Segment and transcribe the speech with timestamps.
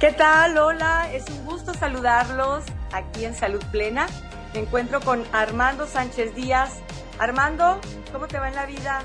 [0.00, 0.56] ¿Qué tal?
[0.58, 4.06] Hola, es un gusto saludarlos aquí en Salud Plena.
[4.54, 6.78] Me encuentro con Armando Sánchez Díaz.
[7.18, 7.80] Armando,
[8.12, 9.02] ¿cómo te va en la vida?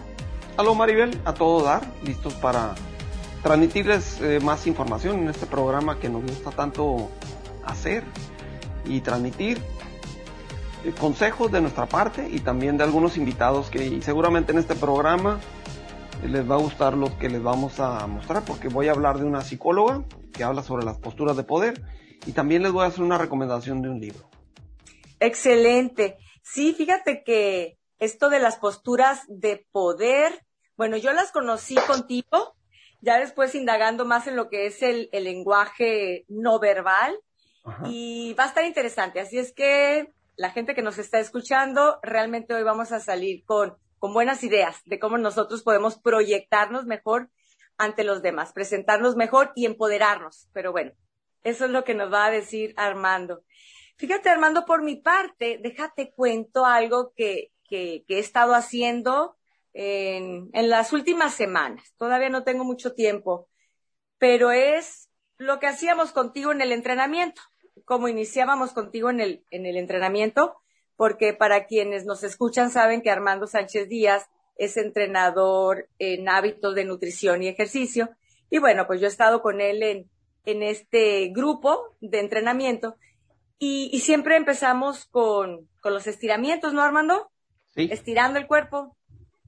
[0.56, 2.76] Aló Maribel, a todo dar, listos para
[3.42, 7.10] transmitirles eh, más información en este programa que nos gusta tanto
[7.66, 8.04] hacer
[8.86, 9.58] y transmitir
[10.86, 15.40] eh, consejos de nuestra parte y también de algunos invitados que seguramente en este programa
[16.22, 19.26] les va a gustar lo que les vamos a mostrar porque voy a hablar de
[19.26, 21.82] una psicóloga que habla sobre las posturas de poder
[22.26, 24.30] y también les voy a hacer una recomendación de un libro.
[25.20, 26.18] Excelente.
[26.42, 32.56] Sí, fíjate que esto de las posturas de poder, bueno, yo las conocí contigo,
[33.02, 37.18] ya después indagando más en lo que es el, lenguaje no verbal
[37.86, 39.20] y va a estar interesante.
[39.20, 43.78] Así es que la gente que nos está escuchando, realmente hoy vamos a salir con,
[44.04, 47.30] con buenas ideas de cómo nosotros podemos proyectarnos mejor
[47.78, 50.50] ante los demás, presentarnos mejor y empoderarnos.
[50.52, 50.92] Pero bueno,
[51.46, 53.46] eso es lo que nos va a decir Armando.
[53.96, 59.38] Fíjate, Armando, por mi parte, déjate cuento algo que, que, he estado haciendo
[59.72, 61.94] en, en las últimas semanas.
[61.96, 63.48] Todavía no tengo mucho tiempo,
[64.18, 67.42] pero es lo que hacíamos contigo en el entrenamiento,
[67.86, 70.62] como iniciábamos contigo en el, en el entrenamiento,
[70.96, 76.86] porque para quienes nos escuchan saben que Armando Sánchez Díaz es entrenador en hábitos de
[76.86, 78.10] nutrición y ejercicio.
[78.50, 80.10] Y bueno, pues yo he estado con él en,
[80.46, 82.98] en este grupo de entrenamiento
[83.58, 87.32] y, y siempre empezamos con, con, los estiramientos, ¿no, Armando?
[87.76, 87.90] Sí.
[87.92, 88.96] Estirando el cuerpo.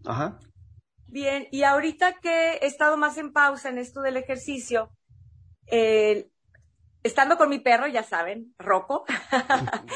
[0.05, 0.39] Ajá.
[1.07, 4.89] Bien, y ahorita que he estado más en pausa en esto del ejercicio,
[5.67, 6.29] eh,
[7.05, 9.05] estando con mi perro, ya saben, Rocco.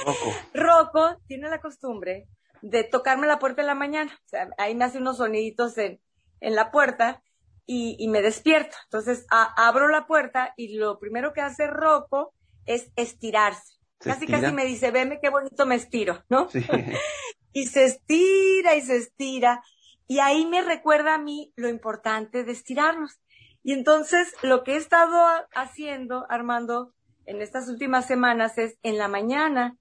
[0.05, 0.33] Rocco.
[0.53, 2.27] Rocco tiene la costumbre
[2.61, 4.11] de tocarme la puerta en la mañana.
[4.25, 5.99] O sea, ahí me hace unos soniditos en,
[6.39, 7.23] en la puerta
[7.65, 8.77] y, y me despierto.
[8.85, 12.35] Entonces abro la puerta y lo primero que hace Rocco
[12.67, 13.73] es estirarse.
[13.97, 16.48] casi casi me dice, veme qué bonito me estiro, ¿no?
[16.49, 16.64] Sí.
[17.53, 19.64] y se estira y se estira.
[20.05, 23.19] Y ahí me recuerda a mí lo importante de estirarnos.
[23.64, 25.25] Y entonces lo que he estado
[25.55, 26.93] haciendo, Armando,
[27.25, 29.77] en estas últimas semanas es en la mañana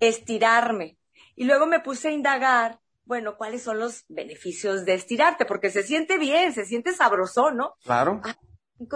[0.00, 0.98] estirarme.
[1.36, 5.82] Y luego me puse a indagar, bueno, cuáles son los beneficios de estirarte, porque se
[5.82, 7.74] siente bien, se siente sabroso, ¿no?
[7.84, 8.20] Claro.
[8.24, 8.36] Ah,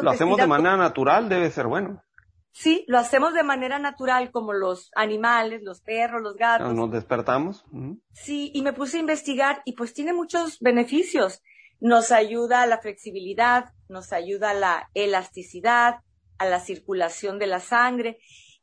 [0.03, 2.03] lo hacemos de manera natural, debe ser bueno.
[2.53, 6.75] Sí, lo hacemos de manera natural, como los animales, los perros, los gatos.
[6.75, 7.65] Nos despertamos.
[8.13, 11.43] Sí, y me puse a investigar y pues tiene muchos beneficios.
[11.81, 16.01] Nos ayuda a la flexibilidad, nos ayuda a la elasticidad,
[16.39, 18.19] a la circulación de la sangre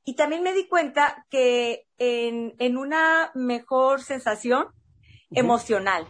[0.05, 4.67] y también me di cuenta que en, en una mejor sensación
[5.31, 6.07] emocional.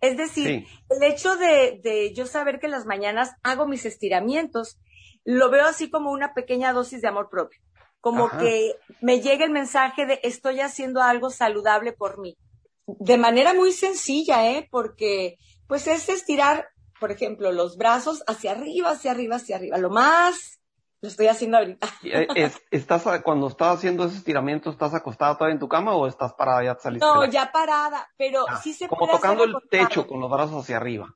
[0.00, 4.78] Es decir, el hecho de, de yo saber que en las mañanas hago mis estiramientos,
[5.24, 7.60] lo veo así como una pequeña dosis de amor propio.
[8.00, 12.38] Como que me llega el mensaje de estoy haciendo algo saludable por mí.
[12.86, 14.68] De manera muy sencilla, ¿eh?
[14.70, 15.36] Porque
[15.66, 16.68] pues es estirar,
[17.00, 20.60] por ejemplo, los brazos hacia arriba, hacia arriba, hacia arriba, lo más
[21.00, 21.86] lo estoy haciendo ahorita.
[22.04, 26.32] Eh, ¿Estás, cuando estás haciendo ese estiramiento, estás acostada todavía en tu cama o estás
[26.34, 27.06] parada ya saliste?
[27.06, 30.76] No, ya parada, pero ah, sí se Como tocando el techo con los brazos hacia
[30.76, 31.14] arriba.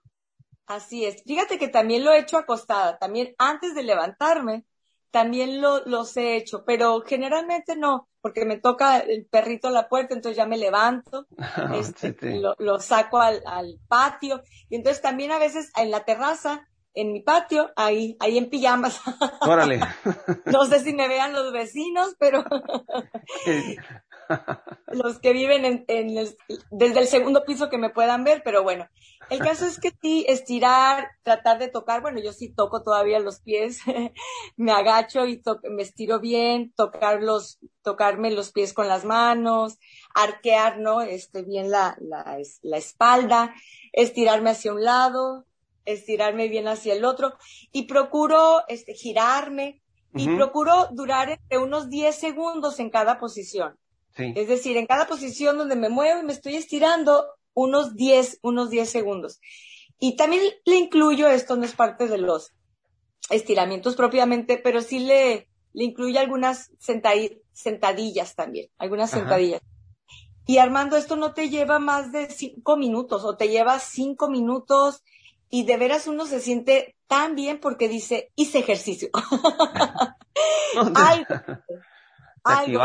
[0.66, 1.22] Así es.
[1.24, 2.98] Fíjate que también lo he hecho acostada.
[2.98, 4.64] También antes de levantarme,
[5.10, 9.88] también lo, los he hecho, pero generalmente no, porque me toca el perrito a la
[9.88, 11.26] puerta, entonces ya me levanto,
[11.74, 16.66] este, Lo, lo, saco al, al patio, y entonces también a veces en la terraza
[16.94, 19.00] en mi patio, ahí, ahí en pijamas.
[19.40, 19.80] Órale.
[20.46, 22.44] no sé si me vean los vecinos, pero
[24.88, 26.14] los que viven en, en
[26.70, 28.88] desde el segundo piso que me puedan ver, pero bueno.
[29.30, 33.40] El caso es que sí, estirar, tratar de tocar, bueno, yo sí toco todavía los
[33.40, 33.80] pies,
[34.56, 39.78] me agacho y me estiro bien, tocar los, tocarme los pies con las manos,
[40.14, 41.00] arquear, ¿no?
[41.00, 43.54] Este, bien la, la, la espalda,
[43.92, 45.46] estirarme hacia un lado,
[45.84, 47.34] estirarme bien hacia el otro
[47.72, 49.80] y procuro este, girarme
[50.14, 53.78] y procuro durar entre unos 10 segundos en cada posición.
[54.14, 57.24] Es decir, en cada posición donde me muevo y me estoy estirando,
[57.54, 59.40] unos 10, unos 10 segundos.
[59.98, 62.52] Y también le incluyo, esto no es parte de los
[63.30, 69.62] estiramientos propiamente, pero sí le, le incluye algunas sentadillas también, algunas sentadillas.
[70.44, 75.02] Y Armando, esto no te lleva más de cinco minutos o te lleva cinco minutos
[75.54, 79.10] y de veras uno se siente tan bien porque dice, hice ejercicio.
[82.42, 82.80] algo,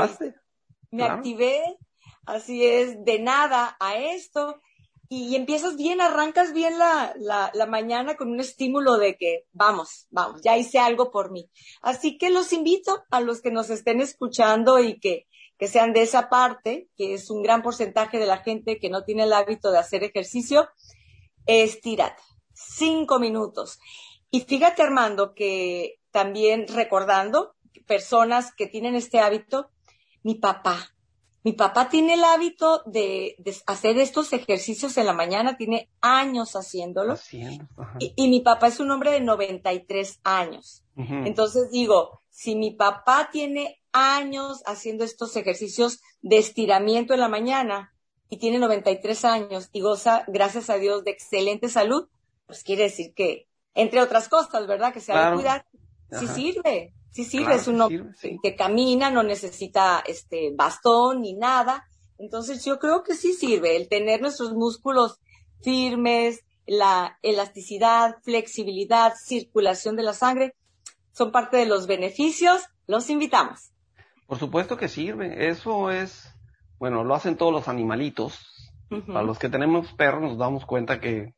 [0.91, 1.77] Me activé,
[2.25, 4.59] así es, de nada a esto.
[5.07, 10.05] y empiezas bien, arrancas bien la, la, la, mañana con un estímulo de que vamos,
[10.09, 11.49] vamos, ya hice algo por mí.
[11.81, 15.25] Así que los invito a los que nos estén escuchando y que,
[15.57, 19.05] que sean de esa parte, que es un gran porcentaje de la gente que no
[19.05, 20.67] tiene el hábito de hacer ejercicio,
[21.45, 22.21] estírate.
[22.57, 23.80] Cinco minutos.
[24.31, 27.56] Y fíjate, Armando, que también recordando
[27.86, 29.69] personas que tienen este hábito,
[30.24, 30.95] mi papá,
[31.48, 33.38] mi papá tiene el hábito de,
[33.68, 37.18] hacer estos ejercicios en la mañana, tiene años haciéndolo.
[38.00, 40.83] y, mi papá es un hombre de 93 años.
[40.98, 47.94] Entonces digo, si mi papá tiene años haciendo estos ejercicios de estiramiento en la mañana
[48.30, 52.09] y tiene 93 años y goza, gracias a Dios, de excelente salud,
[52.47, 54.94] pues quiere decir que, entre otras cosas, ¿verdad?
[54.94, 55.65] Que se ha de cuidar,
[56.11, 56.94] sí sirve.
[57.11, 57.89] Sí sirve, es uno
[58.44, 61.88] que camina, no necesita este bastón ni nada.
[62.19, 65.19] Entonces yo creo que sí sirve el tener nuestros músculos
[65.63, 70.55] firmes, la elasticidad, flexibilidad, circulación de la sangre,
[71.11, 72.61] son parte de los beneficios.
[72.85, 73.71] Los invitamos.
[74.27, 75.49] Por supuesto que sirve.
[75.49, 76.29] Eso es,
[76.77, 78.39] bueno, lo hacen todos los animalitos.
[78.89, 81.33] Para los que tenemos perros nos damos cuenta que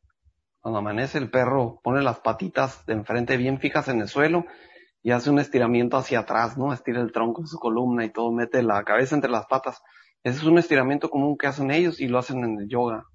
[0.60, 4.44] cuando amanece el perro pone las patitas de enfrente bien fijas en el suelo
[5.02, 6.72] y hace un estiramiento hacia atrás, ¿no?
[6.72, 9.82] Estira el tronco, su columna y todo, mete la cabeza entre las patas.
[10.22, 13.06] Ese es un estiramiento común que hacen ellos y lo hacen en el yoga,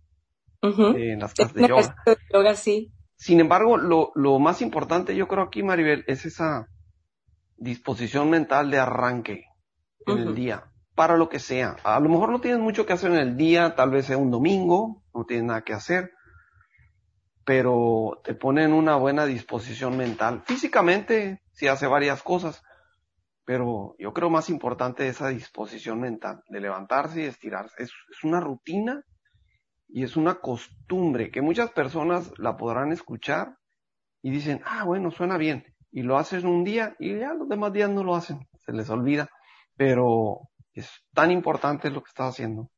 [0.63, 1.95] eh, en las clases de yoga.
[2.33, 2.91] yoga sí.
[3.15, 6.67] Sin embargo, lo, lo más importante yo creo aquí, Maribel, es esa
[7.57, 9.45] disposición mental de arranque
[10.07, 11.77] en el día, para lo que sea.
[11.83, 14.31] A lo mejor no tienes mucho que hacer en el día, tal vez sea un
[14.31, 16.11] domingo, no tienes nada que hacer,
[17.45, 20.41] pero te pone en una buena disposición mental.
[20.45, 22.63] Físicamente, sí hace varias cosas,
[23.45, 27.75] pero yo creo más importante esa disposición mental de levantarse y estirarse.
[27.83, 29.03] Es, es una rutina
[29.87, 33.57] y es una costumbre que muchas personas la podrán escuchar
[34.23, 35.63] y dicen, ah, bueno, suena bien.
[35.91, 38.89] Y lo hacen un día y ya los demás días no lo hacen, se les
[38.89, 39.29] olvida.
[39.77, 42.71] Pero es tan importante lo que estás haciendo.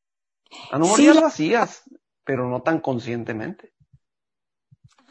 [0.72, 1.84] A lo mejor ya lo hacías,
[2.26, 3.72] pero no tan conscientemente.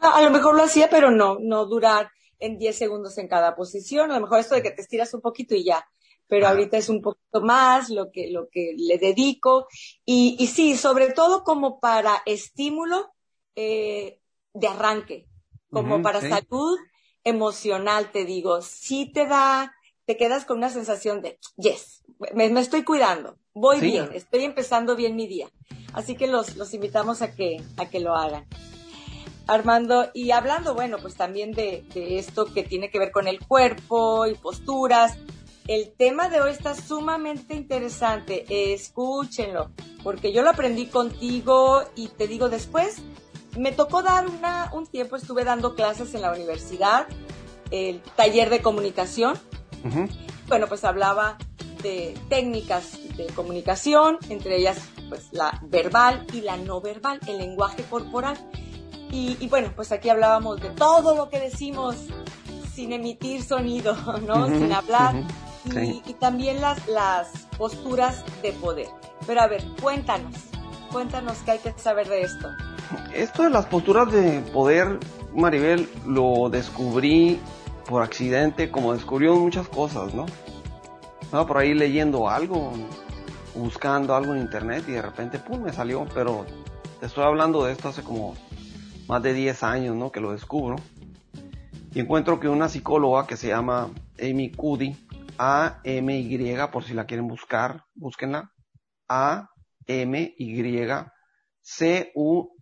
[0.01, 4.11] A lo mejor lo hacía, pero no, no durar en 10 segundos en cada posición.
[4.11, 5.87] A lo mejor esto de que te estiras un poquito y ya.
[6.29, 9.69] Pero ahorita es un poquito más lo que, lo que le dedico.
[10.05, 13.13] Y, y sí, sobre todo como para estímulo
[13.55, 14.21] eh,
[14.53, 15.27] de arranque,
[15.71, 16.79] como para salud
[17.25, 18.61] emocional, te digo.
[18.63, 22.05] Sí te da, te quedas con una sensación de, yes,
[22.35, 25.49] me, me estoy cuidando, voy bien, estoy empezando bien mi día.
[25.93, 28.47] Así que los, los invitamos a que, a que lo hagan.
[29.47, 34.27] Armando, y hablando, bueno, pues también de, esto que tiene que ver con el cuerpo
[34.27, 35.17] y posturas,
[35.69, 39.71] el tema de hoy está sumamente interesante, escúchenlo,
[40.03, 42.99] porque yo lo aprendí contigo y te digo después,
[43.57, 47.07] me tocó dar una, un tiempo, estuve dando clases en la universidad,
[47.71, 49.39] el taller de comunicación,
[50.49, 51.39] bueno, pues hablaba
[51.83, 54.79] de técnicas de comunicación, entre ellas
[55.09, 58.37] pues la verbal y la no verbal, el lenguaje corporal.
[59.17, 61.97] Y, bueno, pues aquí hablábamos de todo lo que decimos
[62.75, 63.97] sin emitir sonido,
[64.27, 64.47] ¿no?
[64.47, 65.15] sin hablar.
[65.65, 68.89] y, y, también las, las posturas de poder.
[69.27, 70.35] Pero a ver, cuéntanos,
[70.93, 72.49] cuéntanos qué hay que saber de esto.
[73.15, 75.01] Esto de las posturas de poder,
[75.35, 77.41] Maribel, lo descubrí
[77.89, 80.27] por accidente, como descubrió muchas cosas, ¿no?
[81.23, 82.73] Estaba por ahí leyendo algo,
[83.55, 86.45] buscando algo en internet y de repente, pum, me salió, pero
[87.01, 88.35] te estoy hablando de esto hace como
[89.09, 90.11] más de 10 años, ¿no?
[90.11, 90.77] Que lo descubro.
[91.93, 94.97] Y encuentro que una psicóloga que se llama Amy Cuddy,
[95.39, 98.53] A-M-Y, por si la quieren buscar, búsquenla.
[99.09, 100.89] A-M-Y,
[101.63, 102.57] C-U-D-D-Y,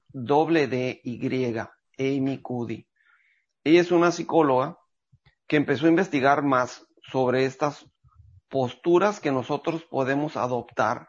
[1.98, 2.86] Amy Cuddy.
[3.64, 4.78] Ella es una psicóloga
[5.46, 7.86] que empezó a investigar más sobre estas
[8.48, 11.08] posturas que nosotros podemos adoptar,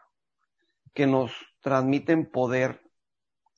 [0.94, 2.82] que nos transmiten poder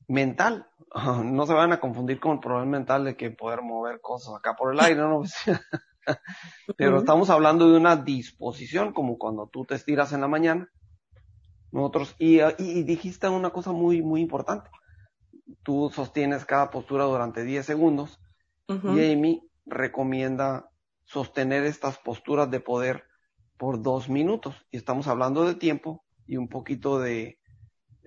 [0.09, 0.67] mental.
[1.25, 4.55] No se van a confundir con el problema mental de que poder mover cosas acá
[4.55, 5.23] por el aire, ¿no?
[6.77, 10.71] Pero estamos hablando de una disposición, como cuando tú te estiras en la mañana.
[11.71, 14.71] Nosotros, y, y dijiste una cosa muy, muy importante.
[15.63, 18.19] Tú sostienes cada postura durante 10 segundos
[18.69, 20.71] y Amy recomienda
[21.05, 23.05] sostener estas posturas de poder
[23.59, 24.55] por dos minutos.
[24.71, 27.38] Y estamos hablando de tiempo y un poquito de,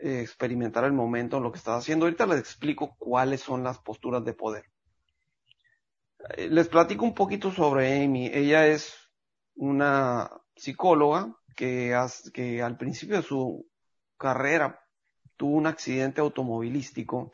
[0.02, 2.06] experimentar el momento, lo que estás haciendo.
[2.06, 4.66] Ahorita les explico cuáles son las posturas de poder.
[6.38, 8.28] Eh, les platico un poquito sobre Amy.
[8.34, 8.94] Ella es
[9.56, 11.96] una psicóloga que,
[12.34, 13.68] que al principio de su
[14.18, 14.80] carrera
[15.38, 17.32] tuvo un accidente automovilístico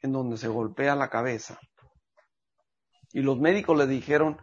[0.00, 1.58] en donde se golpea la cabeza.
[3.12, 4.38] Y los médicos le dijeron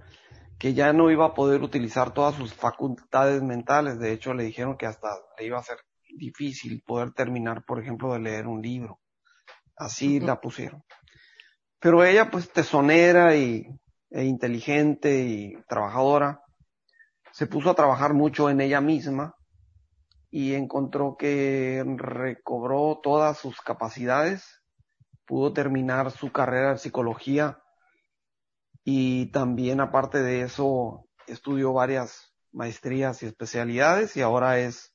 [0.58, 4.00] que ya no iba a poder utilizar todas sus facultades mentales.
[4.00, 5.78] De hecho, le dijeron que hasta le iba a ser
[6.16, 9.00] difícil poder terminar, por ejemplo, de leer un libro.
[9.76, 10.84] Así la pusieron.
[11.80, 13.68] Pero ella, pues, tesonera y,
[14.10, 16.42] e inteligente y trabajadora,
[17.32, 19.36] se puso a trabajar mucho en ella misma
[20.32, 24.62] y encontró que recobró todas sus capacidades,
[25.26, 27.60] pudo terminar su carrera de psicología
[28.86, 34.95] y también aparte de eso estudió varias maestrías y especialidades y ahora es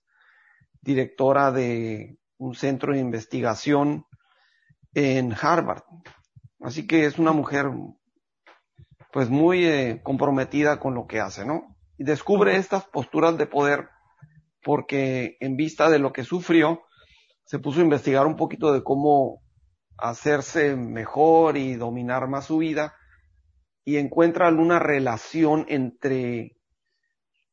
[0.83, 4.07] directora de un centro de investigación
[4.95, 5.83] en Harvard.
[6.61, 7.71] Así que es una mujer
[9.13, 11.77] pues muy eh, comprometida con lo que hace, ¿no?
[11.99, 13.89] Y descubre estas posturas de poder
[14.63, 16.83] porque en vista de lo que sufrió,
[17.45, 19.43] se puso a investigar un poquito de cómo
[19.97, 22.95] hacerse mejor y dominar más su vida
[23.85, 26.57] y encuentra alguna relación entre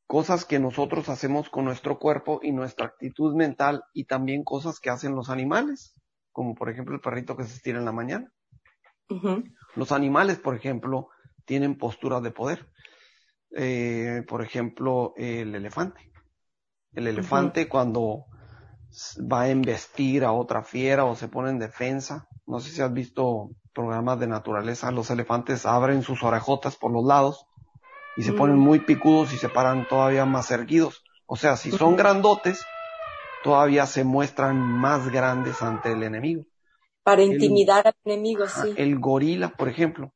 [0.08, 4.90] cosas que nosotros hacemos con nuestro cuerpo y nuestra actitud mental y también cosas que
[4.90, 5.96] hacen los animales,
[6.32, 8.32] como por ejemplo el perrito que se estira en la mañana.
[9.76, 11.10] Los animales, por ejemplo,
[11.46, 12.70] tienen posturas de poder.
[13.52, 16.12] Eh, por ejemplo, el elefante.
[16.94, 18.26] El elefante cuando
[19.32, 22.28] va a embestir a otra fiera o se pone en defensa.
[22.46, 24.92] No sé si has visto programas de naturaleza.
[24.92, 27.47] Los elefantes abren sus orejotas por los lados
[28.18, 31.04] y se ponen muy picudos y se paran todavía más erguidos.
[31.28, 32.66] O sea, si son grandotes,
[33.44, 36.44] todavía se muestran más grandes ante el enemigo.
[37.04, 38.74] Para intimidar al enemigo, sí.
[38.76, 40.14] El gorila, por ejemplo,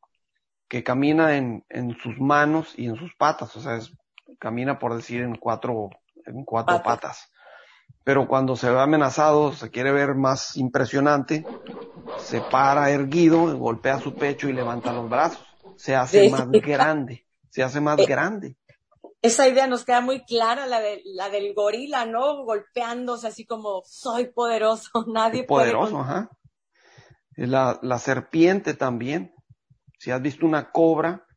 [0.67, 3.79] que camina en, en sus manos y en sus patas, o sea,
[4.39, 5.89] camina por decir en cuatro,
[6.25, 7.31] en cuatro patas.
[8.03, 11.45] Pero cuando se ve amenazado, se quiere ver más impresionante,
[12.17, 15.45] se para erguido, golpea su pecho y levanta los brazos.
[15.77, 18.57] Se hace más grande, se hace más eh, grande.
[19.21, 22.43] Esa idea nos queda muy clara, la, de, la del gorila, ¿no?
[22.43, 26.29] Golpeándose así como, soy poderoso, nadie poderoso, ajá.
[27.35, 29.33] La, la serpiente también.
[29.99, 31.27] Si has visto una cobra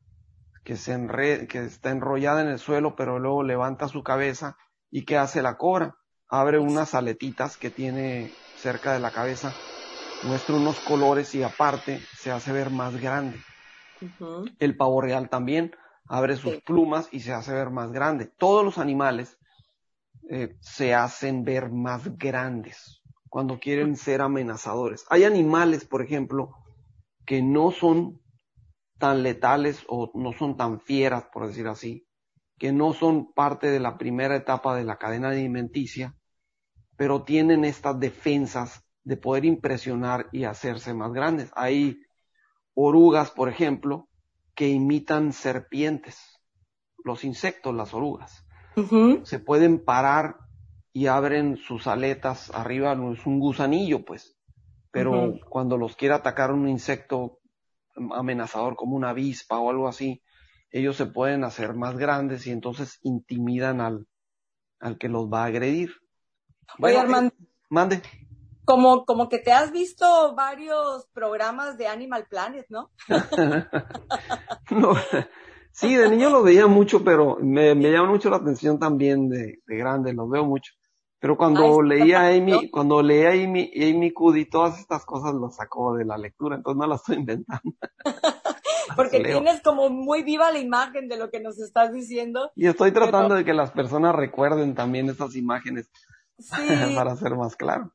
[0.64, 4.56] que, se enre que está enrollada en el suelo, pero luego levanta su cabeza,
[4.90, 5.97] ¿y qué hace la cobra?
[6.28, 9.54] Abre unas aletitas que tiene cerca de la cabeza,
[10.23, 13.38] muestra unos colores y aparte se hace ver más grande.
[14.59, 15.75] El pavo real también
[16.06, 18.26] abre sus plumas y se hace ver más grande.
[18.26, 19.38] Todos los animales
[20.28, 25.04] eh, se hacen ver más grandes cuando quieren ser amenazadores.
[25.11, 26.52] Hay animales, por ejemplo,
[27.26, 28.20] que no son
[28.99, 32.06] tan letales o no son tan fieras, por decir así,
[32.58, 36.16] que no son parte de la primera etapa de la cadena alimenticia,
[36.96, 41.50] pero tienen estas defensas de poder impresionar y hacerse más grandes.
[41.56, 41.99] Hay
[42.75, 44.08] orugas, por ejemplo,
[44.54, 46.40] que imitan serpientes,
[47.04, 48.46] los insectos, las orugas.
[49.23, 50.37] Se pueden parar
[50.92, 54.37] y abren sus aletas arriba, no es un gusanillo, pues.
[54.90, 57.40] Pero cuando los quiere atacar un insecto
[58.12, 60.23] amenazador como una avispa o algo así,
[60.70, 64.08] ellos se pueden hacer más grandes y entonces intimidan al,
[64.80, 65.92] al que los va a agredir.
[66.80, 67.32] Oye, Armando.
[67.70, 68.02] Mande.
[68.64, 72.90] Como, como que te has visto varios programas de Animal Planet, ¿no?
[74.71, 74.94] no
[75.73, 79.61] sí, de niño lo veía mucho, pero me, me llama mucho la atención también de,
[79.66, 80.73] de grande, los veo mucho.
[81.25, 85.56] Pero cuando leía a Amy, cuando leía a Amy, Amy Cuddy, todas estas cosas las
[85.56, 87.73] sacó de la lectura, entonces no las estoy inventando.
[88.94, 92.50] Porque tienes como muy viva la imagen de lo que nos estás diciendo.
[92.54, 95.90] Y estoy tratando de que las personas recuerden también estas imágenes
[96.94, 97.90] para ser más claro.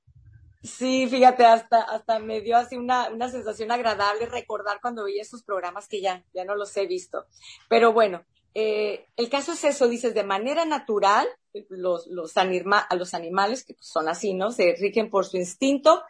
[0.62, 5.44] Sí, fíjate, hasta, hasta me dio así una, una sensación agradable recordar cuando veía esos
[5.44, 7.26] programas que ya, ya no los he visto.
[7.70, 11.28] Pero bueno, eh, el caso es eso, dices, de manera natural,
[11.70, 14.52] los, los, anima, a los animales, que son así, ¿no?
[14.52, 16.04] Se rigen por su instinto,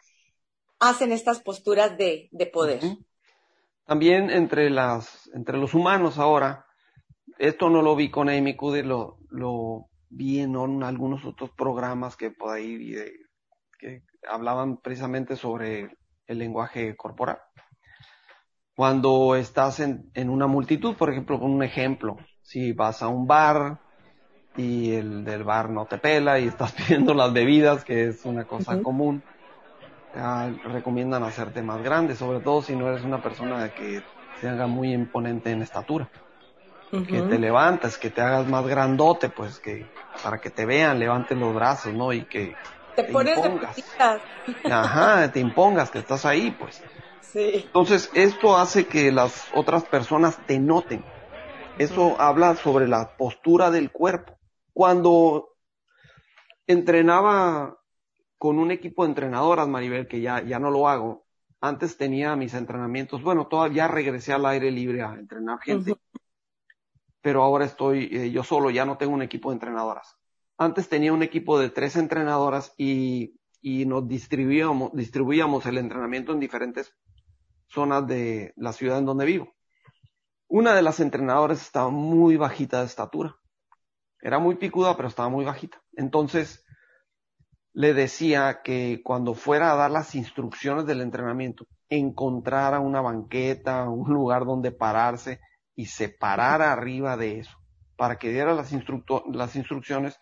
[0.80, 2.82] hacen estas posturas de, de poder.
[3.86, 6.66] También entre las, entre los humanos ahora,
[7.38, 12.32] esto no lo vi con Amy Cuddy, lo, lo vi en, algunos otros programas que
[12.32, 12.96] por ahí vi
[13.78, 15.98] que hablaban precisamente sobre
[16.28, 17.40] el lenguaje corporal.
[18.76, 23.28] Cuando estás en, en una multitud, por ejemplo, con un ejemplo, si vas a un
[23.28, 23.80] bar
[24.56, 28.46] y el del bar no te pela y estás pidiendo las bebidas, que es una
[28.46, 29.24] cosa común,
[30.64, 34.02] recomiendan hacerte más grande, sobre todo si no eres una persona que
[34.40, 36.10] se haga muy imponente en estatura.
[36.90, 39.86] Que te levantes, que te hagas más grandote, pues que
[40.24, 42.12] para que te vean, levanten los brazos, ¿no?
[42.12, 42.56] Y que
[42.96, 43.76] te, pones impongas.
[43.76, 46.82] de Ajá, te impongas que estás ahí, pues.
[47.22, 47.62] Sí.
[47.66, 51.04] Entonces, esto hace que las otras personas te noten.
[51.78, 54.38] Eso habla sobre la postura del cuerpo.
[54.74, 55.56] Cuando
[56.68, 57.78] entrenaba
[58.38, 61.26] con un equipo de entrenadoras, Maribel, que ya, ya no lo hago,
[61.62, 65.96] antes tenía mis entrenamientos, bueno, todavía regresé al aire libre a entrenar gente,
[67.22, 70.19] pero ahora estoy eh, yo solo, ya no tengo un equipo de entrenadoras.
[70.62, 76.42] Antes tenía un equipo de tres entrenadoras y, y nos distribuíamos, distribuíamos el entrenamiento en
[76.42, 76.94] diferentes
[77.68, 79.54] zonas de la ciudad en donde vivo.
[80.50, 83.38] Una de las entrenadoras estaba muy bajita de estatura.
[84.22, 85.82] Era muy picuda, pero estaba muy bajita.
[85.94, 86.66] Entonces,
[87.72, 94.14] le decía que cuando fuera a dar las instrucciones del entrenamiento, encontrara una banqueta, un
[94.14, 95.40] lugar donde pararse
[95.74, 97.58] y se parara arriba de eso,
[97.96, 98.74] para que diera las,
[99.32, 100.20] las instrucciones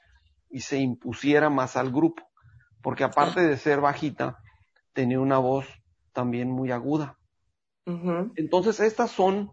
[0.50, 2.24] y se impusiera más al grupo.
[2.82, 4.40] Porque aparte de ser bajita,
[4.94, 5.68] tenía una voz
[6.14, 7.18] también muy aguda.
[8.36, 9.52] Entonces, estas son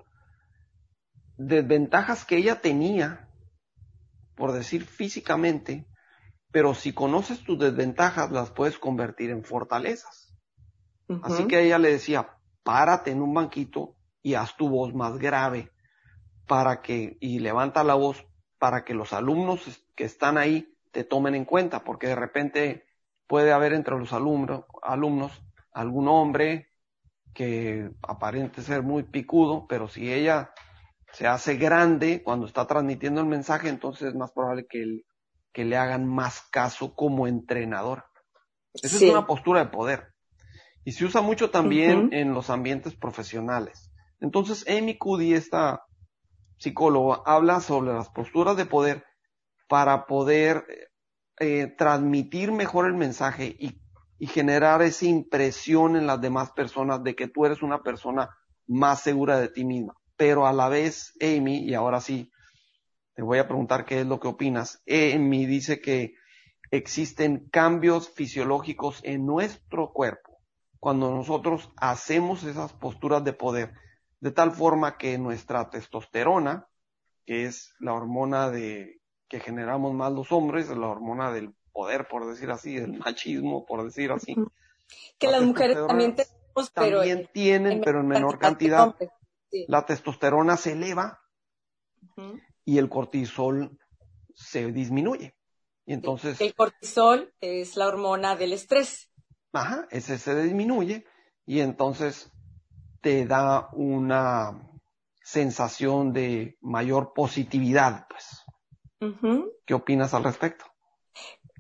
[1.37, 3.29] desventajas que ella tenía,
[4.35, 5.87] por decir físicamente,
[6.51, 10.35] pero si conoces tus desventajas, las puedes convertir en fortalezas.
[11.23, 15.71] Así que ella le decía, párate en un banquito y haz tu voz más grave
[16.47, 18.27] para que, y levanta la voz
[18.59, 22.87] para que los alumnos que están ahí te tomen en cuenta, porque de repente
[23.27, 26.71] puede haber entre los alumnos, alumnos algún hombre
[27.35, 30.53] que aparente ser muy picudo, pero si ella
[31.13, 35.03] se hace grande cuando está transmitiendo el mensaje, entonces es más probable que,
[35.53, 38.05] que le hagan más caso como entrenador.
[38.73, 40.15] Esa es una postura de poder.
[40.85, 43.91] Y se usa mucho también en los ambientes profesionales.
[44.21, 45.87] Entonces, Amy Cuddy, esta
[46.59, 49.05] psicóloga, habla sobre las posturas de poder
[49.69, 50.65] para poder
[51.41, 53.81] eh, transmitir mejor el mensaje y
[54.19, 58.31] y generar esa impresión en las demás personas de que tú eres una persona
[58.67, 59.95] más segura de ti misma.
[60.17, 62.31] Pero a la vez, Amy, y ahora sí,
[63.15, 64.83] te voy a preguntar qué es lo que opinas.
[64.89, 66.15] Amy dice que
[66.71, 70.39] existen cambios fisiológicos en nuestro cuerpo
[70.79, 73.73] cuando nosotros hacemos esas posturas de poder,
[74.21, 76.67] de tal forma que nuestra testosterona,
[77.27, 79.01] que es la hormona de
[79.35, 83.83] que generamos más los hombres, la hormona del poder, por decir así, el machismo, por
[83.83, 84.37] decir así.
[85.19, 88.95] Que las mujeres también tenemos, pero también tienen, pero en menor cantidad.
[89.67, 91.21] La testosterona se eleva
[92.65, 93.77] y el cortisol
[94.37, 95.35] se disminuye.
[95.85, 96.41] Y entonces.
[96.41, 99.11] El cortisol es la hormona del estrés.
[99.53, 101.07] Ajá, ese se disminuye
[101.45, 102.31] y entonces
[103.01, 104.71] te da una
[105.25, 108.44] sensación de mayor positividad, pues.
[109.67, 110.65] ¿Qué opinas al respecto?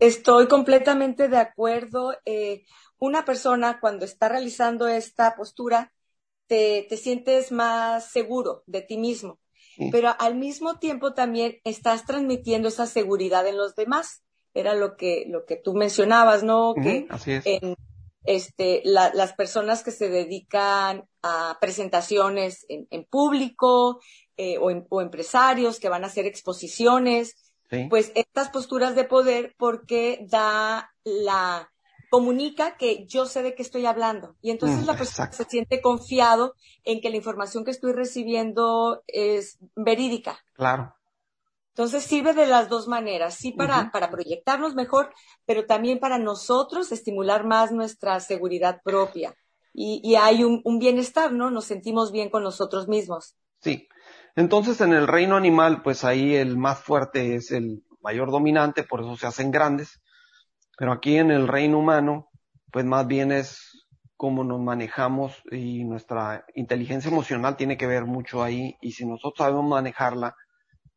[0.00, 2.14] Estoy completamente de acuerdo.
[2.24, 2.64] Eh,
[2.98, 5.92] una persona cuando está realizando esta postura,
[6.46, 9.40] te, sientes más seguro de ti mismo,
[9.90, 14.22] pero al mismo tiempo también estás transmitiendo esa seguridad en los demás.
[14.52, 16.74] Era lo que, lo que tú mencionabas, ¿no?
[16.74, 17.74] que en
[18.24, 24.00] este, las personas que se dedican a presentaciones en, público
[24.36, 27.36] eh, o, o empresarios que van a hacer exposiciones,
[27.88, 31.70] pues estas posturas de poder porque da la
[32.10, 35.80] comunica que yo sé de qué estoy hablando y entonces mm, la persona se siente
[35.80, 40.38] confiado en que la información que estoy recibiendo es verídica.
[40.52, 40.94] Claro.
[41.70, 45.12] Entonces sirve de las dos maneras, sí para, para proyectarnos mejor,
[45.44, 49.34] pero también para nosotros estimular más nuestra seguridad propia.
[49.72, 51.50] Y, y hay un, un, bienestar, ¿no?
[51.50, 53.34] Nos sentimos bien con nosotros mismos.
[53.58, 53.88] Sí,
[54.36, 59.00] entonces en el reino animal, pues ahí el más fuerte es el mayor dominante, por
[59.00, 60.00] eso se hacen grandes.
[60.76, 62.30] Pero aquí en el reino humano,
[62.72, 68.42] pues más bien es cómo nos manejamos y nuestra inteligencia emocional tiene que ver mucho
[68.42, 70.34] ahí y si nosotros sabemos manejarla,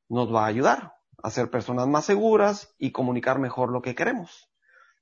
[0.10, 4.50] nos va a ayudar a ser personas más seguras y comunicar mejor lo que queremos.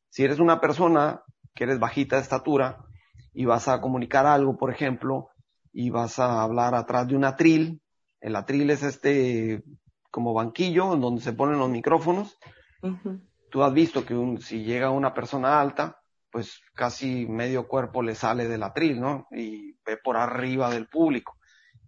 [0.10, 1.22] Si eres una persona
[1.54, 2.86] que eres bajita de estatura
[3.34, 5.30] y vas a comunicar algo, por ejemplo,
[5.74, 7.82] y vas a hablar atrás de un atril,
[8.26, 9.64] el atril es este
[10.10, 12.40] como banquillo en donde se ponen los micrófonos.
[13.52, 18.48] Tú has visto que si llega una persona alta, pues casi medio cuerpo le sale
[18.48, 19.28] del atril, ¿no?
[19.30, 21.38] Y ve por arriba del público.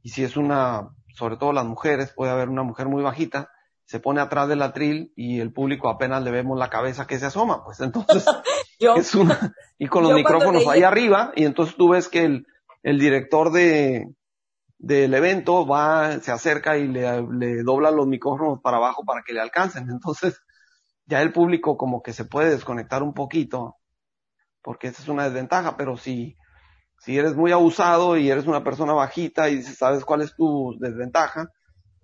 [0.04, 3.50] Y si es una, sobre todo las mujeres, puede haber una mujer muy bajita,
[3.86, 7.26] se pone atrás del atril y el público apenas le vemos la cabeza que se
[7.26, 8.26] asoma, pues entonces
[8.80, 12.46] es una, y con los micrófonos ahí arriba, y entonces tú ves que el,
[12.84, 14.14] el director de,
[14.80, 19.34] del evento va, se acerca y le, le dobla los micrófonos para abajo para que
[19.34, 19.90] le alcancen.
[19.90, 20.40] Entonces,
[21.06, 23.78] ya el público como que se puede desconectar un poquito,
[24.62, 26.36] porque esa es una desventaja, pero si,
[27.00, 31.50] si eres muy abusado y eres una persona bajita y sabes cuál es tu desventaja,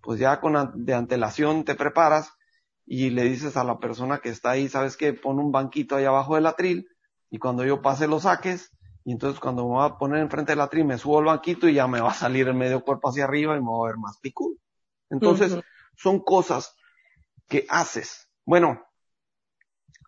[0.01, 2.31] pues ya con de antelación te preparas
[2.85, 6.05] y le dices a la persona que está ahí, sabes que pon un banquito ahí
[6.05, 6.87] abajo del atril
[7.29, 8.71] y cuando yo pase lo saques
[9.05, 11.73] y entonces cuando me voy a poner enfrente del atril me subo al banquito y
[11.73, 13.99] ya me va a salir el medio cuerpo hacia arriba y me voy a ver
[13.99, 14.55] más picudo.
[15.09, 15.59] Entonces,
[15.95, 16.75] son cosas
[17.47, 18.29] que haces.
[18.45, 18.81] Bueno,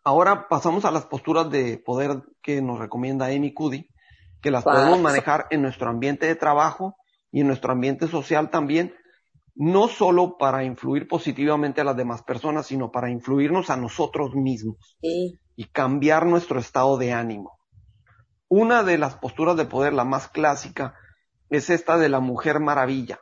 [0.04, 3.88] ahora pasamos a las posturas de poder que nos recomienda Amy Cuddy,
[4.42, 6.96] que las podemos manejar en nuestro ambiente de trabajo
[7.32, 8.96] y en nuestro ambiente social también,
[9.56, 14.98] no solo para influir positivamente a las demás personas, sino para influirnos a nosotros mismos
[15.02, 17.55] y cambiar nuestro estado de ánimo.
[18.58, 20.96] Una de las posturas de poder, la más clásica,
[21.50, 23.20] es esta de la mujer maravilla,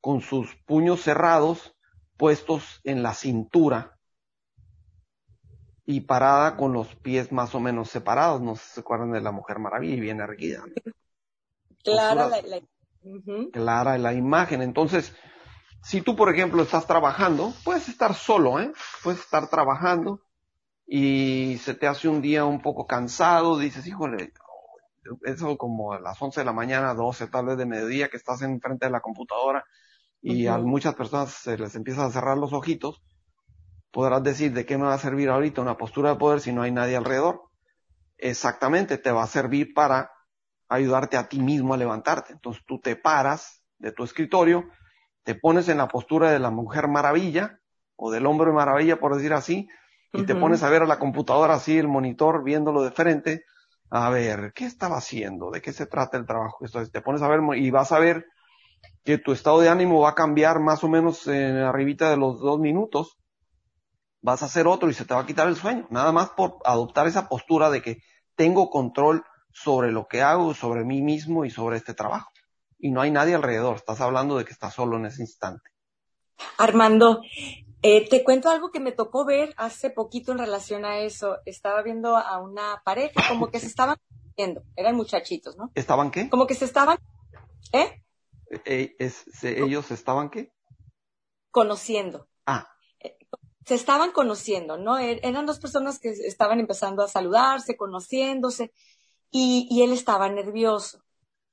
[0.00, 1.74] con sus puños cerrados,
[2.16, 3.98] puestos en la cintura
[5.84, 8.40] y parada con los pies más o menos separados.
[8.40, 10.62] No se acuerdan de la Mujer Maravilla y bien erguida.
[11.82, 12.60] Clara la,
[13.52, 14.62] clara la imagen.
[14.62, 15.12] Entonces,
[15.82, 18.72] si tú, por ejemplo, estás trabajando, puedes estar solo, ¿eh?
[19.02, 20.20] Puedes estar trabajando
[20.86, 24.32] y se te hace un día un poco cansado, dices, híjole,
[25.24, 28.42] eso como a las 11 de la mañana, 12 tal vez de mediodía que estás
[28.42, 29.64] enfrente de la computadora
[30.22, 33.02] y a muchas personas se les empieza a cerrar los ojitos,
[33.90, 36.62] podrás decir de qué me va a servir ahorita una postura de poder si no
[36.62, 37.42] hay nadie alrededor.
[38.18, 40.10] Exactamente, te va a servir para
[40.68, 42.32] ayudarte a ti mismo a levantarte.
[42.32, 44.64] Entonces tú te paras de tu escritorio,
[45.22, 47.60] te pones en la postura de la mujer maravilla
[47.94, 49.68] o del hombre maravilla, por decir así,
[50.16, 53.44] y te pones a ver a la computadora así, el monitor, viéndolo de frente,
[53.90, 55.50] a ver, ¿qué estaba haciendo?
[55.50, 56.58] ¿De qué se trata el trabajo?
[56.62, 58.26] Entonces te pones a ver y vas a ver
[59.04, 62.40] que tu estado de ánimo va a cambiar más o menos en arribita de los
[62.40, 63.18] dos minutos.
[64.20, 65.86] Vas a hacer otro y se te va a quitar el sueño.
[65.90, 68.02] Nada más por adoptar esa postura de que
[68.34, 72.30] tengo control sobre lo que hago, sobre mí mismo y sobre este trabajo.
[72.78, 73.76] Y no hay nadie alrededor.
[73.76, 75.70] Estás hablando de que estás solo en ese instante.
[76.58, 77.22] Armando,
[77.82, 81.38] eh, te cuento algo que me tocó ver hace poquito en relación a eso.
[81.44, 83.96] Estaba viendo a una pareja, como que se estaban
[84.36, 85.70] viendo, eran muchachitos, ¿no?
[85.74, 86.28] ¿Estaban qué?
[86.28, 86.98] Como que se estaban,
[87.72, 88.02] ¿eh?
[88.64, 90.52] Eh, es, ¿Ellos estaban qué?
[91.50, 92.28] Conociendo.
[92.46, 92.68] Ah.
[93.00, 93.16] Eh,
[93.64, 94.98] se estaban conociendo, ¿no?
[94.98, 98.72] Er, eran dos personas que estaban empezando a saludarse, conociéndose,
[99.30, 101.02] y, y él estaba nervioso.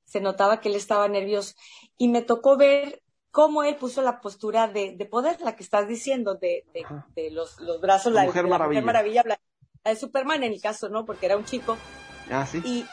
[0.05, 1.55] Se notaba que él estaba nervioso.
[1.97, 3.02] Y me tocó ver
[3.33, 7.31] cómo él puso la postura de, de poder, la que estás diciendo, de, de, de
[7.31, 8.67] los, los, brazos, la, mujer, maravilla.
[8.79, 9.39] mujer maravilla, la,
[9.83, 11.03] de Superman en mi caso, ¿no?
[11.03, 11.75] Porque era un chico.
[12.29, 12.61] Ah, sí.
[12.63, 12.85] Y,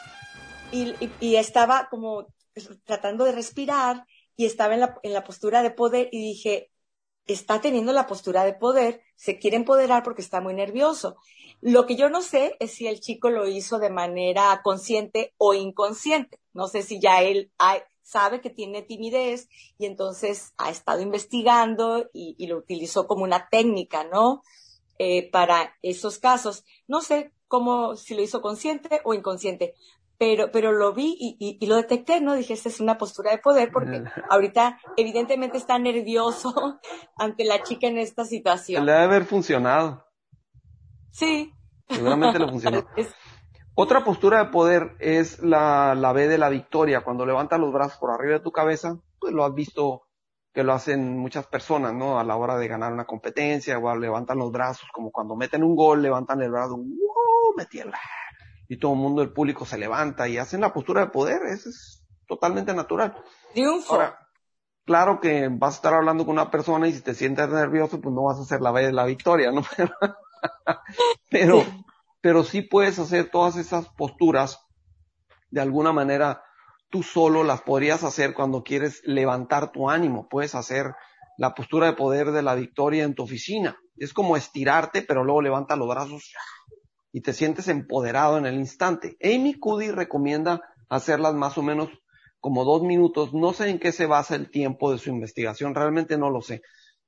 [0.71, 2.25] y, y, estaba como
[2.85, 6.71] tratando de respirar y estaba en la, en la postura de poder y dije,
[7.27, 11.17] está teniendo la postura de poder, se quiere empoderar porque está muy nervioso.
[11.61, 15.53] Lo que yo no sé es si el chico lo hizo de manera consciente o
[15.53, 16.39] inconsciente.
[16.51, 17.51] No sé si ya él
[18.11, 19.47] sabe que tiene timidez
[19.77, 24.43] y entonces ha estado investigando y, y lo utilizó como una técnica, ¿no?
[24.99, 26.65] Eh, para esos casos.
[26.87, 29.75] No sé cómo, si lo hizo consciente o inconsciente,
[30.17, 32.35] pero, pero lo vi y, y, lo detecté, ¿no?
[32.35, 36.79] Dije, esta es una postura de poder porque ahorita evidentemente está nervioso
[37.17, 38.85] ante la chica en esta situación.
[38.85, 40.05] Le debe haber funcionado.
[41.11, 41.51] Sí.
[41.89, 42.85] Seguramente le funcionó.
[43.81, 47.01] Otra postura de poder es la, la B de la victoria.
[47.01, 50.03] Cuando levantas los brazos por arriba de tu cabeza, pues lo has visto
[50.53, 52.19] que lo hacen muchas personas, ¿no?
[52.19, 55.75] A la hora de ganar una competencia, igual levantan los brazos, como cuando meten un
[55.75, 57.55] gol, levantan el brazo, ¡wow!
[57.57, 57.91] Metí el
[58.67, 61.67] y todo el mundo, el público se levanta y hacen la postura de poder, eso
[61.69, 63.15] es totalmente natural.
[63.51, 63.95] Triunfo.
[63.95, 64.27] Ahora,
[64.85, 68.13] claro que vas a estar hablando con una persona y si te sientes nervioso, pues
[68.13, 69.63] no vas a hacer la vez de la victoria, ¿no?
[71.31, 71.63] pero,
[72.21, 74.59] pero sí puedes hacer todas esas posturas
[75.49, 76.43] de alguna manera
[76.89, 80.27] tú solo las podrías hacer cuando quieres levantar tu ánimo.
[80.29, 80.93] Puedes hacer
[81.37, 83.77] la postura de poder de la victoria en tu oficina.
[83.97, 86.33] Es como estirarte, pero luego levanta los brazos
[87.11, 89.17] y te sientes empoderado en el instante.
[89.23, 91.89] Amy Cuddy recomienda hacerlas más o menos
[92.39, 93.33] como dos minutos.
[93.33, 96.61] No sé en qué se basa el tiempo de su investigación, realmente no lo sé.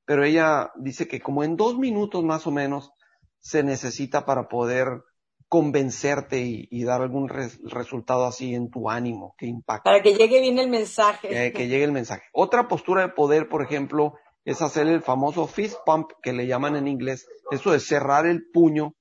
[0.05, 2.91] Pero ella dice que como en dos minutos más o menos
[3.43, 5.03] se necesita para poder
[5.49, 9.83] convencerte y, dar algún resultado así en tu ánimo que impacte.
[9.83, 11.51] Para que llegue bien el mensaje.
[11.51, 12.23] que llegue el mensaje.
[12.33, 16.75] Otra postura de poder, por ejemplo, es hacer el famoso fist pump que le llaman
[16.75, 17.27] en inglés.
[17.51, 18.95] Eso de cerrar el puño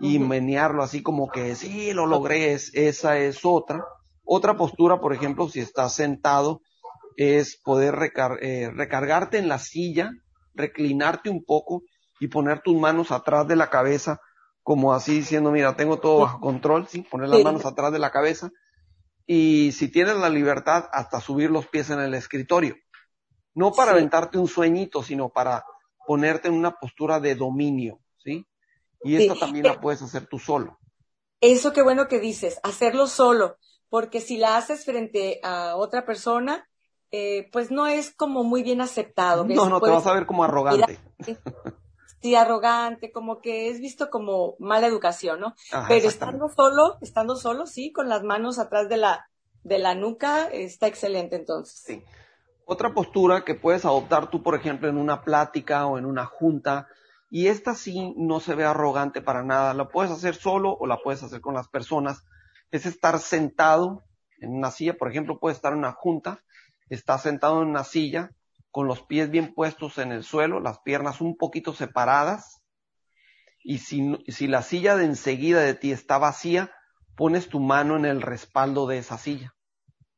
[0.00, 3.84] y menearlo así como que sí, lo logré, es, esa es otra.
[4.24, 6.62] Otra postura, por ejemplo, si estás sentado,
[7.16, 7.98] es poder
[8.40, 10.10] eh, recargarte en la silla,
[10.54, 11.82] reclinarte un poco
[12.20, 14.20] y poner tus manos atrás de la cabeza,
[14.62, 17.02] como así diciendo, mira, tengo todo bajo control, ¿sí?
[17.02, 18.50] Poner las manos atrás de la cabeza.
[19.26, 22.76] Y si tienes la libertad, hasta subir los pies en el escritorio.
[23.54, 25.64] No para aventarte un sueñito, sino para
[26.06, 28.46] ponerte en una postura de dominio, ¿sí?
[29.02, 30.78] Y esto también la puedes hacer tú solo.
[31.40, 33.56] Eso qué bueno que dices, hacerlo solo,
[33.88, 36.68] porque si la haces frente a otra persona,
[37.10, 39.44] eh, pues no es como muy bien aceptado.
[39.44, 40.98] No, no, te vas a ver como arrogante.
[42.20, 45.54] Sí, arrogante, como que es visto como mala educación, ¿no?
[45.86, 49.28] Pero estando solo, estando solo, sí, con las manos atrás de la,
[49.62, 51.82] de la nuca, está excelente entonces.
[51.86, 52.02] Sí.
[52.64, 56.88] Otra postura que puedes adoptar tú, por ejemplo, en una plática o en una junta,
[57.30, 60.98] y esta sí no se ve arrogante para nada, la puedes hacer solo o la
[60.98, 62.24] puedes hacer con las personas,
[62.70, 64.02] es estar sentado
[64.40, 66.42] en una silla, por ejemplo, puedes estar en una junta,
[66.88, 68.32] estás sentado en una silla,
[68.70, 72.62] con los pies bien puestos en el suelo, las piernas un poquito separadas,
[73.62, 76.72] y si, si la silla de enseguida de ti está vacía,
[77.16, 79.54] pones tu mano en el respaldo de esa silla.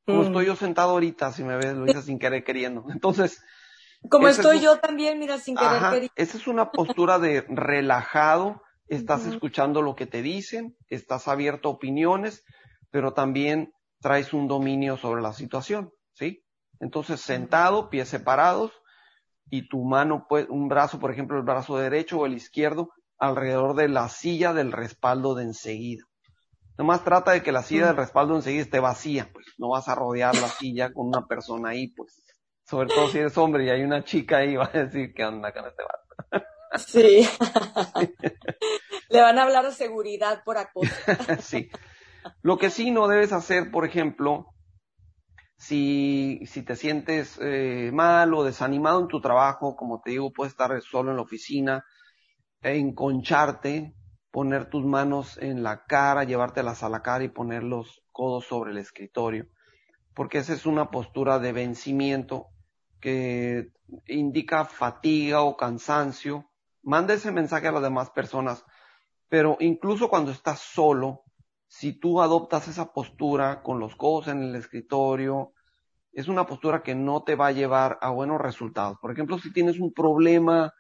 [0.07, 0.27] Como mm.
[0.27, 2.85] estoy yo sentado ahorita, si me ves, lo hice sin querer queriendo.
[2.91, 3.43] Entonces.
[4.09, 6.13] Como estoy yo también, mira, sin querer queriendo.
[6.17, 11.73] Esa es una postura de relajado, estás escuchando lo que te dicen, estás abierto a
[11.73, 12.45] opiniones,
[12.91, 16.45] pero también traes un dominio sobre la situación, ¿sí?
[16.81, 18.73] Entonces, sentado, pies separados,
[19.51, 23.75] y tu mano, pues, un brazo, por ejemplo, el brazo derecho o el izquierdo, alrededor
[23.75, 26.05] de la silla del respaldo de enseguida.
[26.79, 29.95] Nomás trata de que la silla del respaldo enseguida esté vacía, pues no vas a
[29.95, 32.23] rodear la silla con una persona ahí, pues.
[32.65, 35.53] Sobre todo si eres hombre y hay una chica ahí, va a decir que anda
[35.53, 36.47] con este vato.
[36.79, 37.29] Sí.
[39.11, 40.95] Le van a hablar de seguridad por acoso.
[41.41, 41.69] sí.
[42.43, 44.47] Lo que sí no debes hacer, por ejemplo,
[45.61, 50.55] si, si te sientes eh, mal o desanimado en tu trabajo, como te digo, puedes
[50.55, 51.85] estar solo en la oficina,
[52.63, 53.95] enconcharte,
[54.31, 58.71] poner tus manos en la cara, llevártelas a la cara y poner los codos sobre
[58.71, 59.49] el escritorio,
[60.15, 62.47] porque esa es una postura de vencimiento
[62.99, 63.71] que
[64.07, 66.51] indica fatiga o cansancio.
[66.83, 68.65] Manda ese mensaje a las demás personas,
[69.29, 71.23] pero incluso cuando estás solo,
[71.71, 75.53] si tú adoptas esa postura con los codos en el escritorio,
[76.13, 78.99] es una postura que no te va a llevar a buenos resultados.
[79.01, 80.75] Por ejemplo, si tienes un problema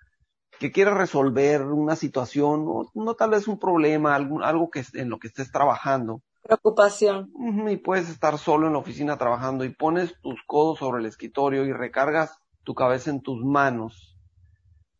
[0.58, 5.20] que quieres resolver, una situación, no, tal vez un problema, algo, algo que en lo
[5.20, 6.22] que estés trabajando.
[6.42, 7.30] Preocupación.
[7.68, 11.66] Y puedes estar solo en la oficina trabajando y pones tus codos sobre el escritorio
[11.66, 14.18] y recargas tu cabeza en tus manos.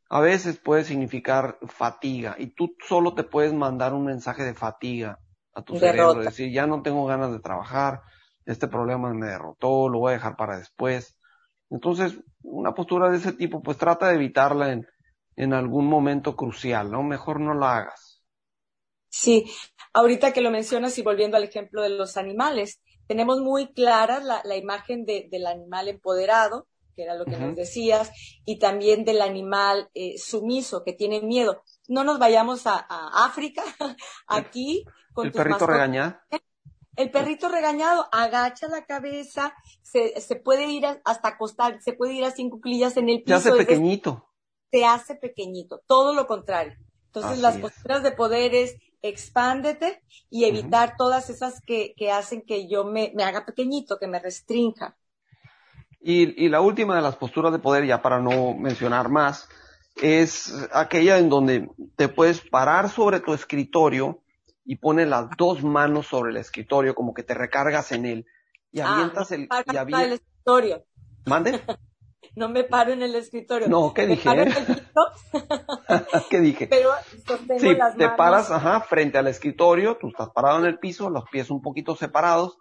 [0.08, 5.18] A veces puede significar fatiga y tú solo te puedes mandar un mensaje de fatiga
[5.54, 8.02] a tu cerebro, decir, ya no tengo ganas de trabajar,
[8.46, 11.18] este problema me derrotó, lo voy a dejar para después.
[11.70, 14.86] Entonces, una postura de ese tipo, pues trata de evitarla en,
[15.36, 17.02] en algún momento crucial, ¿no?
[17.02, 18.22] Mejor no la hagas.
[19.08, 19.50] Sí,
[19.92, 24.56] ahorita que lo mencionas y volviendo al ejemplo de los animales, tenemos muy clara la,
[24.56, 28.12] imagen del animal empoderado, que era lo que nos decías,
[28.44, 31.62] y también del animal eh, sumiso, que tiene miedo.
[31.90, 32.86] No nos vayamos a,
[33.24, 33.64] África,
[34.28, 36.16] aquí con el perrito regañado.
[36.94, 42.24] El perrito regañado agacha la cabeza, se, se puede ir hasta acostar, se puede ir
[42.24, 43.40] a cinco cuclillas en el piso.
[43.40, 44.30] Se hace pequeñito.
[44.70, 46.78] Se hace pequeñito, todo lo contrario.
[47.06, 52.68] Entonces las posturas de poder es expándete y evitar todas esas que, que hacen que
[52.68, 54.96] yo me, me, haga pequeñito, que me restrinja.
[56.00, 59.48] Y, y la última de las posturas de poder, ya para no mencionar más,
[60.00, 64.22] es aquella en donde te puedes parar sobre tu escritorio
[64.64, 68.26] y pones las dos manos sobre el escritorio, como que te recargas en él
[68.72, 70.84] y ah, avientas el, y el escritorio.
[71.26, 71.60] ¿Mande?
[72.36, 73.68] no me paro en el escritorio.
[73.68, 74.30] No, ¿qué dije?
[76.30, 76.66] ¿Qué dije?
[76.68, 76.90] Pero
[77.58, 81.50] sí, te paras, ajá, frente al escritorio, tú estás parado en el piso, los pies
[81.50, 82.58] un poquito separados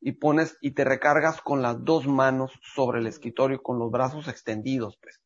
[0.00, 4.28] y pones y te recargas con las dos manos sobre el escritorio con los brazos
[4.28, 5.20] extendidos, pues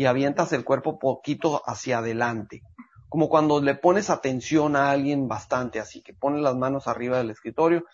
[0.00, 2.62] y avientas el cuerpo poquito hacia adelante.
[3.10, 7.28] Como cuando le pones atención a alguien bastante, así que pones las manos arriba del
[7.28, 7.84] escritorio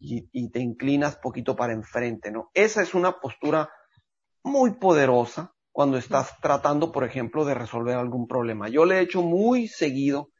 [0.00, 2.50] y, te inclinas poquito para enfrente, ¿no?
[2.54, 3.68] Esa es una postura
[4.42, 8.70] muy poderosa cuando estás tratando, por ejemplo, de resolver algún problema.
[8.70, 10.30] Yo le he hecho muy seguido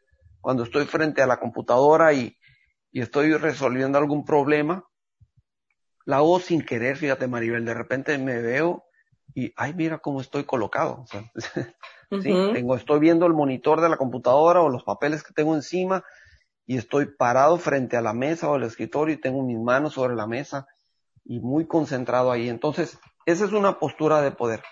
[0.40, 2.38] cuando estoy frente a la computadora y,
[2.90, 4.88] y estoy resolviendo algún problema.
[6.06, 8.86] La hago sin querer, fíjate Maribel, de repente me veo
[9.34, 11.04] y, ay, mira cómo estoy colocado.
[12.10, 12.52] ¿sí?
[12.52, 16.04] tengo, estoy viendo el monitor de la computadora o los papeles que tengo encima
[16.66, 20.14] y estoy parado frente a la mesa o el escritorio y tengo mis manos sobre
[20.14, 20.66] la mesa
[21.24, 22.48] y muy concentrado ahí.
[22.48, 24.62] Entonces, esa es una postura de poder.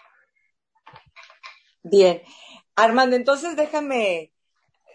[1.83, 2.23] Bien.
[2.77, 4.33] Armando, entonces déjame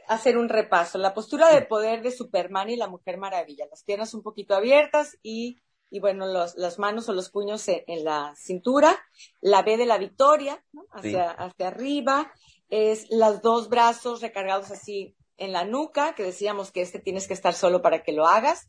[0.08, 0.98] hacer un repaso.
[0.98, 3.66] La postura de poder de Superman y la Mujer Maravilla.
[3.70, 5.58] Las piernas un poquito abiertas y,
[5.96, 9.00] y bueno, los, las manos o los puños en, la cintura.
[9.40, 10.84] La B de la victoria, ¿no?
[10.92, 12.34] hacia, hacia arriba.
[12.68, 17.34] Es los dos brazos recargados así en la nuca, que decíamos que este tienes que
[17.34, 18.68] estar solo para que lo hagas.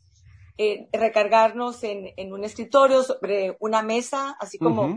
[0.57, 4.95] Eh, recargarnos en, en, un escritorio sobre una mesa, así como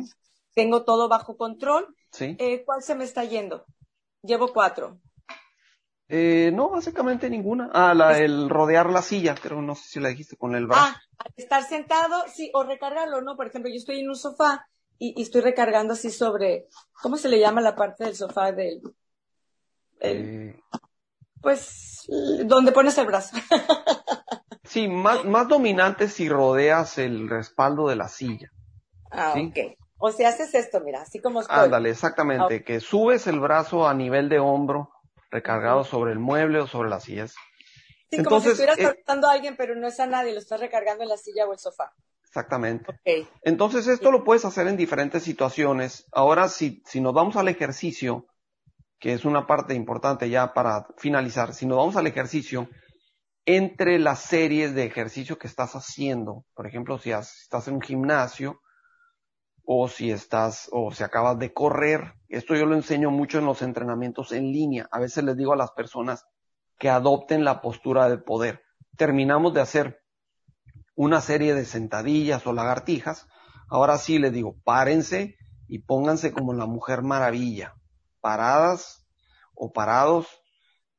[0.54, 1.96] tengo todo bajo control.
[2.12, 2.36] Sí.
[2.38, 3.64] Eh, ¿Cuál se me está yendo?
[4.22, 5.00] Llevo cuatro.
[6.12, 7.70] Eh, no, básicamente ninguna.
[7.72, 10.82] Ah, la, el rodear la silla, pero no sé si la dijiste con el brazo.
[10.84, 11.00] Ah,
[11.36, 13.36] estar sentado, sí, o recargarlo, ¿no?
[13.36, 14.66] Por ejemplo, yo estoy en un sofá
[14.98, 16.66] y, y estoy recargando así sobre,
[17.00, 18.82] ¿cómo se le llama la parte del sofá del,
[20.00, 20.60] el, eh...
[21.40, 22.08] pues,
[22.44, 23.36] donde pones el brazo?
[24.64, 28.50] sí, más, más dominante si rodeas el respaldo de la silla.
[29.12, 29.52] Ah, ¿sí?
[29.56, 29.76] ok.
[29.98, 31.56] O si haces esto, mira, así como estoy.
[31.56, 32.62] Ándale, exactamente, okay.
[32.64, 34.90] que subes el brazo a nivel de hombro
[35.30, 37.34] recargado sobre el mueble o sobre las sillas.
[38.10, 40.40] Sí, Entonces, como si estuvieras eh, tratando a alguien, pero no es a nadie, lo
[40.40, 41.92] estás recargando en la silla o el sofá.
[42.24, 42.86] Exactamente.
[43.00, 43.28] Okay.
[43.42, 46.06] Entonces, esto lo puedes hacer en diferentes situaciones.
[46.12, 48.26] Ahora, si, si nos vamos al ejercicio,
[48.98, 52.68] que es una parte importante ya para finalizar, si nos vamos al ejercicio,
[53.46, 57.80] entre las series de ejercicio que estás haciendo, por ejemplo, si has, estás en un
[57.80, 58.60] gimnasio,
[59.72, 62.14] o si estás o si acabas de correr.
[62.28, 64.88] Esto yo lo enseño mucho en los entrenamientos en línea.
[64.90, 66.26] A veces les digo a las personas
[66.76, 68.64] que adopten la postura del poder.
[68.96, 70.02] Terminamos de hacer
[70.96, 73.28] una serie de sentadillas o lagartijas.
[73.68, 75.36] Ahora sí les digo, párense
[75.68, 77.76] y pónganse como la mujer maravilla,
[78.20, 79.06] paradas
[79.54, 80.26] o parados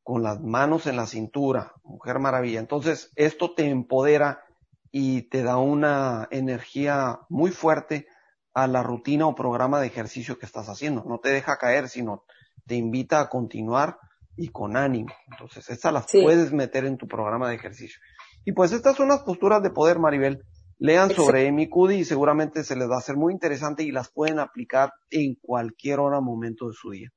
[0.01, 2.62] con las manos en la cintura, mujer maravilla.
[2.62, 4.45] Entonces, esto te empodera
[4.91, 8.07] y te da una energía muy fuerte
[8.53, 11.03] a la rutina o programa de ejercicio que estás haciendo.
[11.05, 12.25] No te deja caer, sino
[12.65, 13.97] te invita a continuar
[14.35, 15.13] y con ánimo.
[15.31, 16.21] Entonces, estas las sí.
[16.21, 17.99] puedes meter en tu programa de ejercicio.
[18.43, 20.43] Y pues estas son las posturas de poder, Maribel.
[20.79, 24.11] Lean sobre Amy Cuddy y seguramente se les va a hacer muy interesante y las
[24.11, 27.09] pueden aplicar en cualquier hora, momento de su día.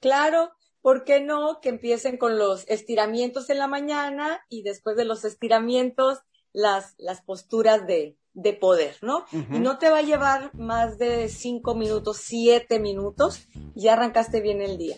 [0.00, 5.04] Claro, ¿por qué no que empiecen con los estiramientos en la mañana y después de
[5.04, 6.20] los estiramientos
[6.54, 9.18] las, las posturas de, de poder, ¿no?
[9.32, 9.56] Uh -huh.
[9.56, 14.40] Y no te va a llevar más de cinco minutos, siete minutos, y ya arrancaste
[14.40, 14.96] bien el día.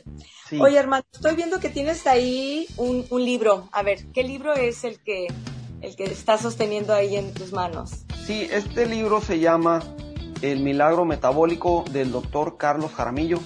[0.49, 0.59] Sí.
[0.61, 3.69] Oye, hermano, estoy viendo que tienes ahí un, un, libro.
[3.73, 5.27] A ver, ¿qué libro es el que,
[5.83, 8.07] el que estás sosteniendo ahí en tus manos?
[8.27, 9.83] Sí, este libro se llama
[10.41, 13.39] El milagro metabólico del doctor Carlos Jaramillo.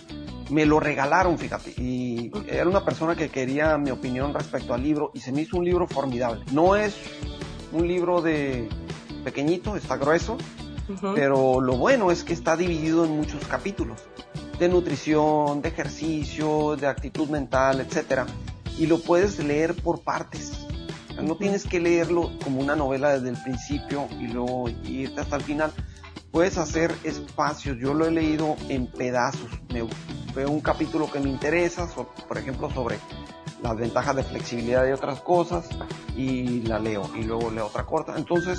[0.51, 5.13] Me lo regalaron, fíjate, y era una persona que quería mi opinión respecto al libro
[5.15, 6.45] y se me hizo un libro formidable.
[6.53, 6.97] No es
[7.73, 8.69] un libro de
[9.21, 10.35] pequeñito, está grueso,
[10.89, 11.15] uh -huh.
[11.15, 14.01] pero lo bueno es que está dividido en muchos capítulos
[14.59, 18.27] de nutrición, de ejercicio, de actitud mental, etcétera,
[18.79, 20.53] y lo puedes leer por partes.
[21.23, 25.43] No tienes que leerlo como una novela desde el principio y luego irte hasta el
[25.43, 25.73] final.
[26.31, 27.79] Puedes hacer espacios.
[27.79, 29.51] Yo lo he leído en pedazos.
[29.73, 29.83] Me
[30.35, 31.89] veo un capítulo que me interesa,
[32.29, 32.99] por ejemplo, sobre
[33.63, 35.69] las ventajas de flexibilidad y otras cosas
[36.17, 38.15] y la leo y luego leo otra corta.
[38.17, 38.59] Entonces,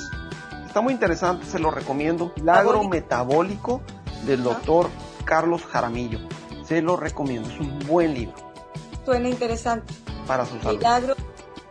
[0.66, 2.32] está muy interesante, se lo recomiendo.
[2.38, 3.82] Milagro Metabólico
[4.26, 4.90] del doctor
[5.26, 6.20] Carlos Jaramillo.
[6.64, 8.36] Se lo recomiendo, es un buen libro.
[9.04, 9.94] Suena interesante.
[10.28, 10.78] Para su salud.
[10.78, 11.16] Milagro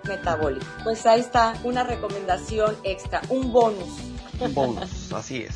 [0.05, 0.67] Metabólico.
[0.83, 3.89] Pues ahí está una recomendación extra, un bonus.
[4.41, 5.55] Un bonus, así es.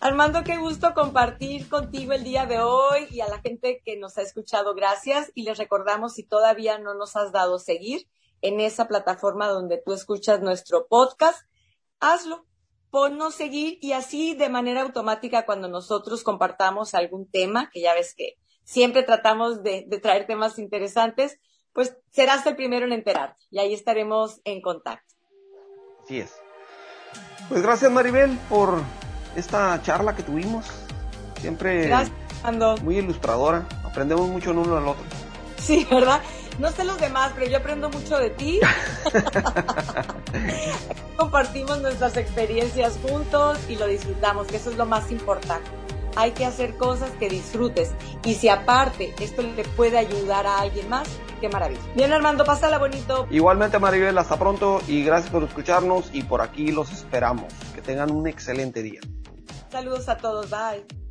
[0.00, 4.18] Armando, qué gusto compartir contigo el día de hoy y a la gente que nos
[4.18, 5.32] ha escuchado, gracias.
[5.34, 8.06] Y les recordamos, si todavía no nos has dado seguir
[8.42, 11.40] en esa plataforma donde tú escuchas nuestro podcast,
[11.98, 12.44] hazlo,
[12.90, 18.14] ponnos seguir y así de manera automática cuando nosotros compartamos algún tema, que ya ves
[18.14, 21.38] que siempre tratamos de, traer temas interesantes,
[21.72, 25.14] pues serás el primero en enterarte y ahí estaremos en contacto.
[26.04, 26.34] Así es.
[27.48, 28.82] Pues gracias Maribel por
[29.36, 30.66] esta charla que tuvimos.
[31.40, 32.12] Siempre Gracias,
[32.82, 33.66] muy ilustradora.
[33.84, 35.04] Aprendemos mucho el uno al otro.
[35.58, 36.20] Sí, ¿verdad?
[36.58, 38.60] No sé los demás, pero yo aprendo mucho de ti.
[41.16, 45.68] Compartimos nuestras experiencias juntos y lo disfrutamos, que eso es lo más importante.
[46.14, 47.92] Hay que hacer cosas que disfrutes.
[48.24, 51.06] Y si aparte esto le puede ayudar a alguien más,
[51.42, 51.80] qué maravilla.
[51.94, 53.26] Bien, Armando, pásala bonito.
[53.30, 57.52] Igualmente, Maribel, hasta pronto y gracias por escucharnos y por aquí los esperamos.
[57.74, 59.00] Que tengan un excelente día.
[59.76, 61.05] Saludos a todos, bye.